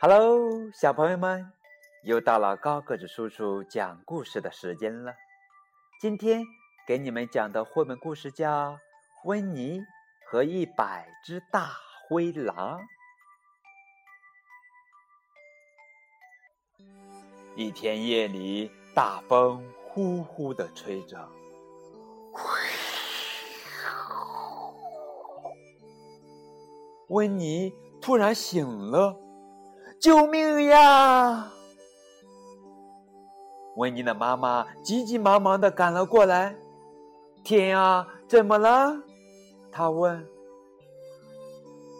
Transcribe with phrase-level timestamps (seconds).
[0.00, 1.52] Hello，小朋友们，
[2.04, 5.12] 又到了高个子叔叔讲故事的时间了。
[6.00, 6.44] 今天
[6.86, 8.74] 给你们讲的绘本故事叫
[9.24, 9.80] 《温妮
[10.24, 11.72] 和一百只大
[12.06, 12.80] 灰狼》。
[17.56, 21.28] 一天夜里，大风呼呼的吹着，
[27.08, 29.27] 温妮突然醒了。
[30.00, 31.50] 救命呀！
[33.76, 36.56] 温妮的妈妈急急忙忙的赶了过来。
[37.44, 38.96] 天啊，怎么了？
[39.72, 40.26] 她问。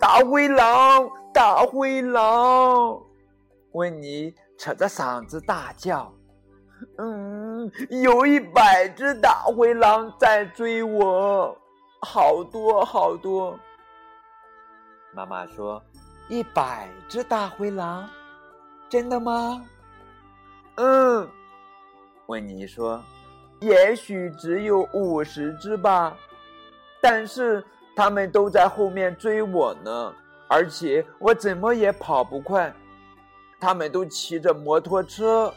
[0.01, 3.02] 大灰狼，大灰狼！
[3.73, 6.12] 温妮扯着嗓子大叫
[6.99, 7.71] ：“嗯，
[8.02, 11.57] 有一百只大灰狼在追我，
[12.02, 13.59] 好多好多。”
[15.15, 15.83] 妈妈说。
[16.29, 18.09] 一百只大灰狼，
[18.88, 19.65] 真的吗？
[20.76, 21.29] 嗯，
[22.26, 23.02] 温妮说
[23.60, 26.16] ：“也许只有五十只吧，
[27.01, 27.65] 但是
[27.96, 30.15] 他们都在后面追我呢，
[30.49, 32.73] 而且我怎么也跑不快。
[33.59, 35.52] 他们都骑着摩托车。”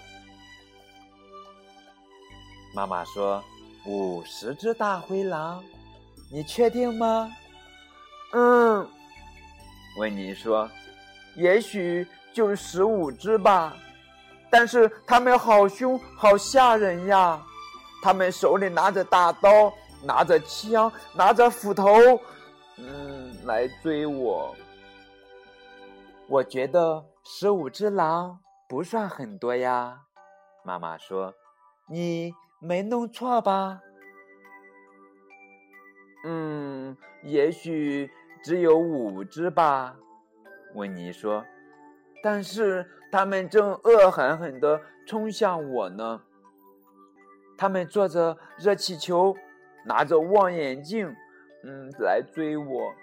[2.74, 3.44] 妈妈说
[3.86, 5.62] ：“五十只大灰狼，
[6.32, 7.30] 你确定吗？”
[8.32, 8.88] 嗯。
[9.98, 10.70] 温妮说
[11.36, 13.76] ：“也许就十五只吧，
[14.50, 17.42] 但是他们好凶，好吓人呀！
[18.02, 19.72] 他们手里拿着大刀，
[20.04, 21.92] 拿着枪，拿着斧头，
[22.78, 24.56] 嗯，来追我。
[26.28, 28.40] 我觉得十五只狼
[28.70, 30.00] 不算很多呀。”
[30.64, 31.34] 妈妈说
[31.90, 33.82] ：“你没弄错吧？”
[36.24, 38.10] 嗯，也许。
[38.44, 39.96] 只有五只吧，
[40.74, 41.46] 温妮说。
[42.24, 46.22] 但是他们正恶狠狠地冲向我呢。
[47.58, 49.36] 他们坐着热气球，
[49.86, 51.16] 拿着望远镜，
[51.64, 52.94] 嗯，来追我。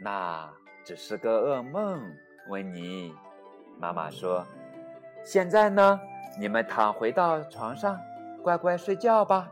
[0.00, 0.50] 那
[0.84, 2.02] 只是个噩梦，
[2.48, 3.14] 温妮。
[3.78, 4.46] 妈妈说。
[5.24, 6.00] 现在呢，
[6.38, 7.98] 你们躺回到床上，
[8.42, 9.50] 乖乖睡觉吧。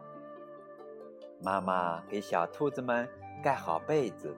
[1.42, 3.08] 妈妈给小兔子们。
[3.40, 4.36] 盖好被子，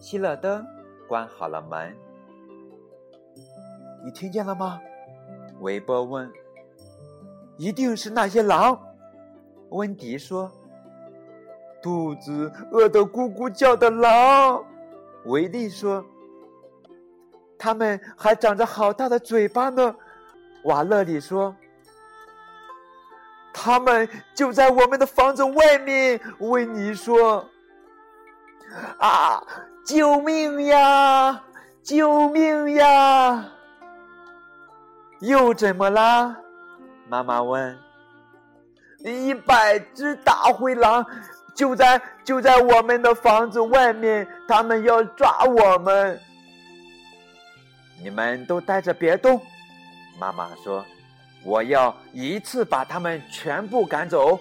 [0.00, 0.64] 熄了灯，
[1.08, 1.96] 关好了门。
[4.04, 4.80] 你听见了吗？
[5.60, 6.32] 韦伯问。
[7.56, 8.78] 一定是那些狼，
[9.70, 10.52] 温迪说。
[11.82, 14.64] 肚子饿得咕咕叫的狼，
[15.24, 16.04] 维利说。
[17.58, 19.96] 他们还长着好大的嘴巴呢，
[20.64, 21.56] 瓦勒里说。
[23.54, 27.48] 他们就在我们的房子外面，维尼说。
[28.98, 29.42] 啊！
[29.84, 31.42] 救命呀！
[31.82, 33.44] 救命呀！
[35.20, 36.36] 又怎么啦？
[37.08, 37.78] 妈妈问。
[39.04, 41.06] 一百只大灰狼
[41.54, 46.20] 就在就在我们的房子外面，他们要抓我们。
[48.02, 49.40] 你们都待着别动，
[50.18, 50.84] 妈妈说。
[51.44, 54.40] 我要一次把他们全部赶走。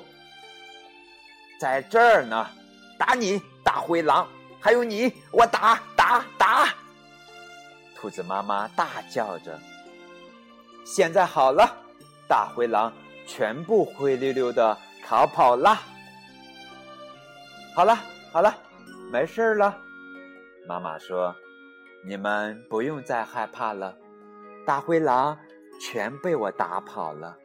[1.60, 2.48] 在这儿呢，
[2.98, 3.40] 打你！
[3.76, 4.26] 大灰狼，
[4.62, 6.70] 还有你，我打打打！
[7.94, 9.60] 兔子妈妈大叫着。
[10.86, 11.70] 现在好了，
[12.26, 12.90] 大灰狼
[13.28, 15.82] 全部灰溜溜的逃跑啦。
[17.76, 18.00] 好了
[18.32, 18.56] 好了，
[19.12, 19.78] 没事了。
[20.66, 21.36] 妈妈说
[22.08, 23.94] ：“你们不用再害怕了，
[24.66, 25.38] 大灰狼
[25.82, 27.36] 全被我打跑了。”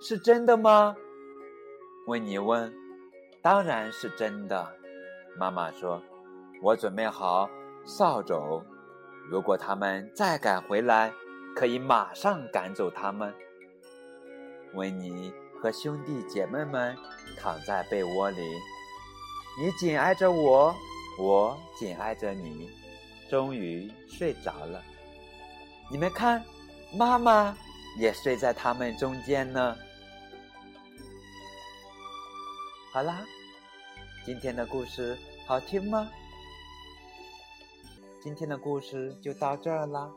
[0.00, 0.96] 是真的吗？
[2.06, 2.72] 温妮问。
[3.42, 4.72] 当然是真的，
[5.36, 6.00] 妈妈说
[6.62, 7.50] ：“我准备好
[7.84, 8.62] 扫帚，
[9.28, 11.12] 如果他们再敢回来，
[11.56, 13.34] 可以马上赶走他们。”
[14.74, 16.96] 维尼和兄弟姐妹们
[17.36, 18.40] 躺在被窝里，
[19.58, 20.72] 你紧挨着我，
[21.18, 22.70] 我紧挨着你，
[23.28, 24.80] 终于睡着了。
[25.90, 26.44] 你们看，
[26.96, 27.56] 妈妈
[27.98, 29.76] 也睡在他们中间呢。
[32.92, 33.24] 好啦，
[34.26, 35.16] 今天的故事
[35.46, 36.10] 好听吗？
[38.20, 40.12] 今天的故事就到这儿了，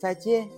[0.00, 0.48] 再见。